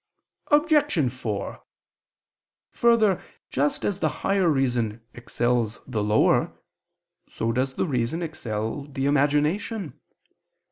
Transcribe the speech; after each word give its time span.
Obj. 0.47 1.11
4: 1.13 1.61
Further, 2.71 3.21
just 3.51 3.85
as 3.85 3.99
the 3.99 4.09
higher 4.25 4.49
reason 4.49 5.01
excels 5.13 5.79
the 5.85 6.01
lower, 6.03 6.51
so 7.29 7.51
does 7.51 7.75
the 7.75 7.85
reason 7.85 8.23
excel 8.23 8.81
the 8.85 9.05
imagination. 9.05 9.93